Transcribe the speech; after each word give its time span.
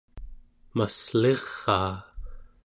massliraa 0.75 1.95